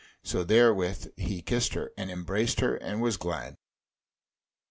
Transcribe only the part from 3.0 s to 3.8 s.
was glad.